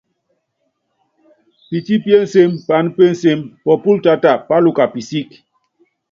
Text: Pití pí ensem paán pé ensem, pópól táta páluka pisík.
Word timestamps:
Pití 1.69 1.95
pí 2.03 2.11
ensem 2.21 2.51
paán 2.67 2.87
pé 2.95 3.03
ensem, 3.11 3.39
pópól 3.65 3.97
táta 4.05 4.31
páluka 4.49 4.83
pisík. 4.93 5.29